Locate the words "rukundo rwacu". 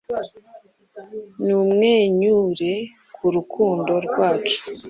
3.35-4.57